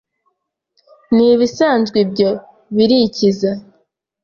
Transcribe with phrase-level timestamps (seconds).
[1.15, 2.29] Ni ibisanzwe ibyo.
[2.75, 3.51] Birikiza,